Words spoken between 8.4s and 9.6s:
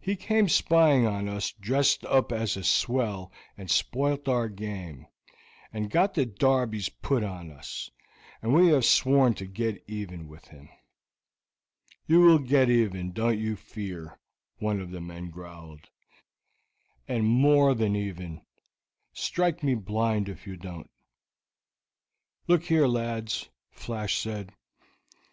and we have sworn to